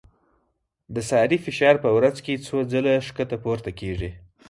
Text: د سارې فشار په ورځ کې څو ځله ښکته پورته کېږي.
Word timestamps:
د 0.95 0.95
سارې 1.09 1.37
فشار 1.45 1.75
په 1.83 1.89
ورځ 1.97 2.15
کې 2.25 2.43
څو 2.45 2.57
ځله 2.71 2.93
ښکته 3.07 3.37
پورته 3.43 3.71
کېږي. 3.79 4.11